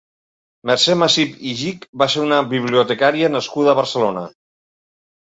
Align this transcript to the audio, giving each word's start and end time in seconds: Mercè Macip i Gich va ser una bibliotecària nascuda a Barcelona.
Mercè 0.69 0.95
Macip 1.01 1.35
i 1.51 1.53
Gich 1.59 1.87
va 2.03 2.09
ser 2.15 2.25
una 2.31 2.41
bibliotecària 2.57 3.33
nascuda 3.39 3.75
a 3.75 3.81
Barcelona. 3.85 4.29